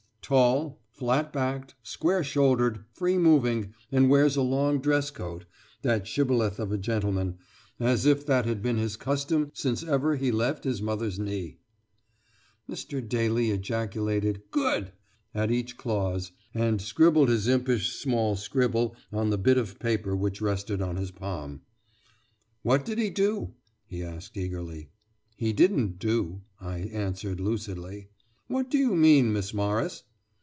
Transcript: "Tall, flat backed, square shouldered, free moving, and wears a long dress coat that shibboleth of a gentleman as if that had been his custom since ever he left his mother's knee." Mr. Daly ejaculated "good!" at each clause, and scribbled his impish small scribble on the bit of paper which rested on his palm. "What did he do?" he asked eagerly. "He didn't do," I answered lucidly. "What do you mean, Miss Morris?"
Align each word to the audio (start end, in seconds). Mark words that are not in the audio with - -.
"Tall, 0.23 0.79
flat 0.93 1.33
backed, 1.33 1.75
square 1.83 2.23
shouldered, 2.23 2.85
free 2.93 3.17
moving, 3.17 3.73
and 3.91 4.09
wears 4.09 4.37
a 4.37 4.41
long 4.41 4.79
dress 4.79 5.09
coat 5.11 5.43
that 5.81 6.07
shibboleth 6.07 6.57
of 6.57 6.71
a 6.71 6.77
gentleman 6.77 7.37
as 7.81 8.05
if 8.05 8.25
that 8.27 8.45
had 8.45 8.61
been 8.61 8.77
his 8.77 8.95
custom 8.95 9.51
since 9.53 9.83
ever 9.83 10.15
he 10.15 10.31
left 10.31 10.63
his 10.63 10.81
mother's 10.81 11.19
knee." 11.19 11.57
Mr. 12.69 13.05
Daly 13.05 13.51
ejaculated 13.51 14.43
"good!" 14.51 14.93
at 15.35 15.51
each 15.51 15.75
clause, 15.75 16.31
and 16.53 16.81
scribbled 16.81 17.27
his 17.27 17.49
impish 17.49 17.93
small 17.93 18.37
scribble 18.37 18.95
on 19.11 19.31
the 19.31 19.37
bit 19.37 19.57
of 19.57 19.79
paper 19.79 20.15
which 20.15 20.39
rested 20.39 20.81
on 20.81 20.95
his 20.95 21.11
palm. 21.11 21.59
"What 22.61 22.85
did 22.85 22.99
he 22.99 23.09
do?" 23.09 23.53
he 23.85 24.01
asked 24.01 24.37
eagerly. 24.37 24.91
"He 25.35 25.51
didn't 25.51 25.99
do," 25.99 26.41
I 26.57 26.77
answered 26.83 27.41
lucidly. 27.41 28.07
"What 28.47 28.69
do 28.69 28.77
you 28.77 28.95
mean, 28.95 29.33
Miss 29.33 29.53
Morris?" 29.53 30.03